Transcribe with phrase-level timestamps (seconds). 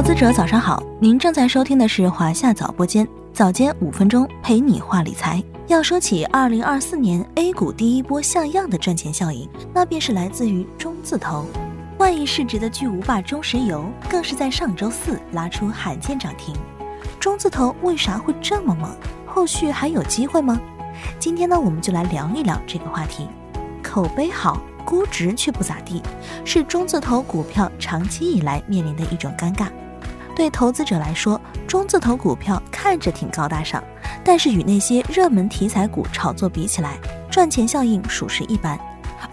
[0.00, 5.44] 投资者早上好，您正在收听的是华夏早播间，早间五分钟陪你话理财。
[5.66, 11.44] 要说起二零二四年 A 股第一波像样的赚钱效应，那便是来自于中字头。
[11.98, 16.56] 万亿市值的巨无霸中石油，更是在上周四拉出罕见涨停。
[17.18, 18.90] 中字头为啥会这么猛？
[19.26, 20.58] 后续还有机会吗？
[21.18, 23.28] 今天呢，我们就来聊一聊这个话题。
[23.82, 24.58] 口碑好。
[24.82, 26.02] 估值却不咋地，
[26.44, 29.68] 是中字头股票长期以来面临的一种尴尬。
[30.40, 33.84] 对投资者来说，中字头股票看着挺高大上，
[34.24, 36.98] 但是与那些热门题材股炒作比起来，
[37.30, 38.80] 赚钱效应属实一般。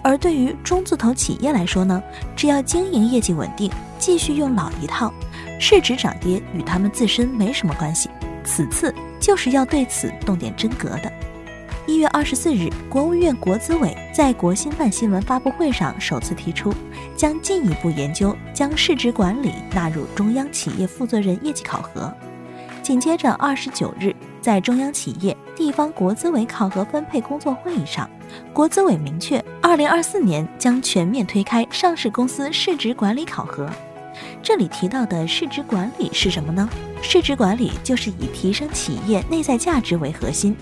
[0.03, 2.03] 而对于中字头企业来说呢，
[2.35, 5.13] 只要经营业绩稳定，继续用老一套，
[5.61, 8.09] 市值涨跌与他们自身没什么关系。
[8.43, 11.09] 此次就是要对此动点真格的。
[11.97, 16.71] 一月二十四日，国务院国资委在国新办新闻发布会上首次提出，
[17.15, 22.13] 将进一步研究将市值管理纳入中央企业负责人业绩考核。
[22.83, 28.07] 紧接着，二十九日，在中央企业地方国资委考核分配工作会议上，
[28.53, 33.67] 国资委明确，二零二四年将全面推开上市公司市值管理考核。
[34.43, 36.69] 这里提到的市值管理是什么呢？
[37.01, 40.55] 市值管理就是以提升企业内在价值为核心。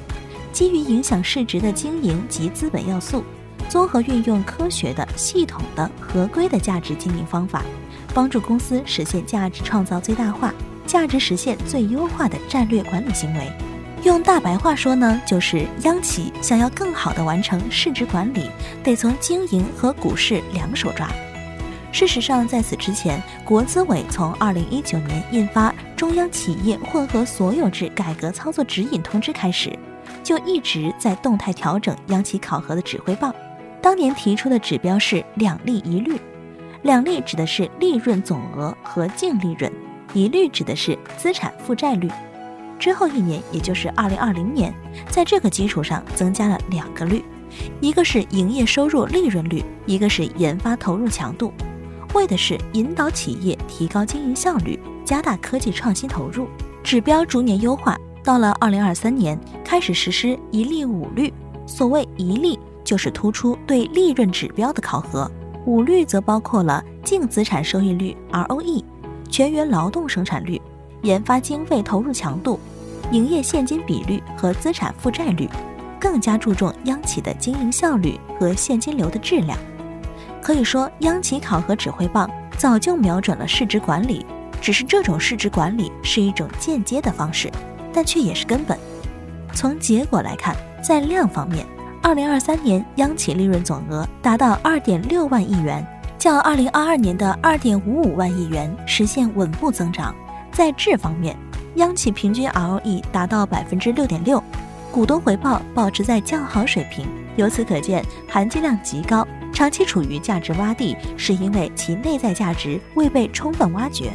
[0.56, 3.26] 基于影响市值的经营及资本要素，
[3.68, 7.62] 综合运用科学的、系统的、合规的价值经营方法，
[8.14, 10.54] 帮助公司实现价值创造最大化、
[10.88, 13.52] 价值实现最优化的战略管理行为。
[14.04, 18.50] 用大白话说呢，就是央企想要更好的完成市值管理，
[18.82, 21.10] 得从经营和股市两手抓。
[21.92, 29.78] 事实上，在此之前，国资委从二零一九年印发《中央企业混合所有制改革操作指引通知》开始。
[30.26, 33.34] 就一直在动态调整央企考核的指挥棒。
[33.82, 36.20] 当年提出的指标是两利一率，
[36.82, 39.72] 两利指的是利润总额和净利润，
[40.16, 42.10] 一率指的是资产负债率。
[42.80, 44.74] 之后一年，也就是二零二零年，
[45.08, 47.24] 在这个基础上增加了两个率，
[47.80, 51.54] 一个是营业收入利润率，一个是研发投入强度，
[52.16, 56.48] 为的是引导企业提高经营效率，加大科技创新投入。
[56.84, 57.96] 指标逐年优化。
[58.26, 61.32] 到了二零二三年，开始实施一利五率。
[61.68, 65.30] 所谓一利，就是突出对利润指标的考核；
[65.68, 68.84] 五率则包括了净资产收益率 （ROE）、
[69.30, 70.60] 全员劳动生产率、
[71.04, 72.60] 研发经费投入强度、
[73.12, 75.48] 营业现金比率和资产负债率，
[76.00, 79.56] 更加注重央企的经营效率和现金流的质量。
[80.42, 84.26] 可以说，央企考核指挥棒早就瞄准了市值管理，
[84.60, 87.52] 只是这种市值管理是一种间接的方式。
[87.96, 88.78] 但却也是根本。
[89.54, 91.66] 从结果来看，在量方面，
[92.04, 95.88] 二零二三年央企利润总额达到二点六万亿元，
[96.20, 100.14] 较二零二二年的二点五五万亿元实现稳步增长。
[100.52, 101.36] 在质方面，
[101.76, 104.44] 央企平均 ROE 达到百分之六点六，
[104.92, 107.08] 股东回报保持在较好水平。
[107.38, 114.12] 由此可见，含金量极高，长期处于价值洼地，是因为其内在价值未被充分挖掘。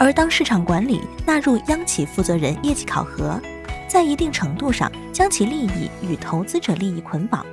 [0.00, 3.38] 而当市场管理纳入央企负责人业绩考核，
[3.86, 7.44] 在一定程度上将其利益与投资者利益捆绑，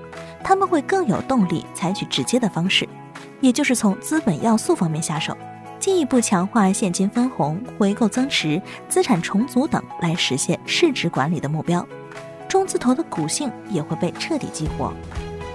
[0.42, 2.88] 他们会更有动力采取直接的方式，
[3.42, 5.36] 也就是从资本要素方面下手，
[5.78, 11.86] 进一步强化现金分红、回购增持、资产重组等，来实现市值管理的目标。
[12.48, 14.94] 中字头的股性也会被彻底激活，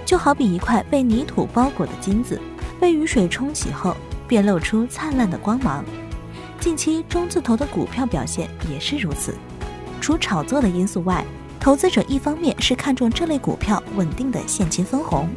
[0.05, 2.39] 就好比一块被泥土包裹的金子，
[2.79, 5.83] 被雨水冲洗后，便露出灿烂的光芒。
[6.63, 9.35] 近期中字头的股票表现也是如此。
[9.99, 11.21] 除炒作的因素外，
[11.59, 15.27] 投资者一方面是看重这类股票稳定的现金分红，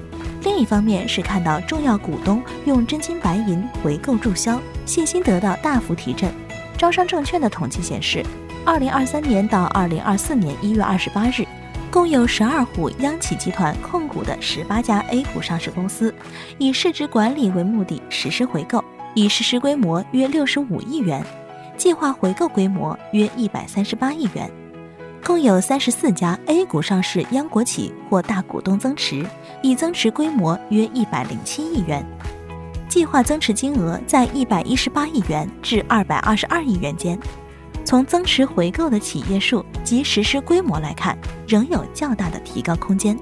[0.44, 6.32] 另一方面是看到重要股东用真金白银回购注销，信心得到大幅提振。
[6.78, 8.24] 招商证券的统计显示，
[8.64, 11.44] 二零二三年到二零二四年一月二十八日，
[11.90, 16.14] 共有十二户央企集团控股的十八家 A 股上市公司，
[16.56, 18.84] 以市值管理为目的实施回购。
[19.16, 21.24] 已实施规模约六十五亿元，
[21.78, 24.50] 计划回购规模约一百三十八亿元，
[25.24, 29.24] 共有三十四家 A 股上市央国企或大股东增持，
[29.62, 32.04] 已增持规模约一百零七亿元，
[32.90, 37.18] 计划增持金额在一百一十八亿元至二百二十二亿元间。
[37.86, 41.16] 从增持回购的企业数及实施规模来看，
[41.48, 43.18] 仍有较大的提高空间。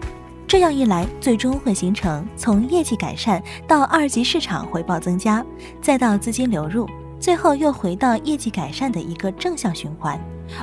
[0.55, 5.45] 这样一来，最终会形成从业绩改善到二级市场回报增加，
[5.83, 10.17] 再到资金流入，最后又回到业绩改善的一个正向循环。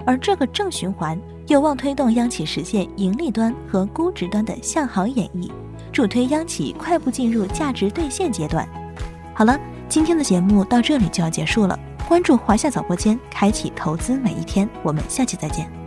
[0.06, 5.52] 而这个正循环有望推动央企实现盈利端和估值端的向好演绎，
[5.92, 8.66] 助推央企快步进入价值兑现阶段。
[9.34, 9.60] 好了，
[9.90, 11.78] 今天的节目到这里就要结束了。
[12.08, 14.70] 关注华夏早播间，开启投资每一天。
[14.84, 15.81] 我们下期再见。